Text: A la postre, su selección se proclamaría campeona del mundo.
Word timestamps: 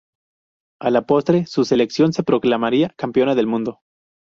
A 0.79 0.89
la 0.89 1.03
postre, 1.05 1.45
su 1.45 1.63
selección 1.63 2.11
se 2.11 2.23
proclamaría 2.23 2.89
campeona 2.97 3.35
del 3.35 3.45
mundo. 3.45 3.81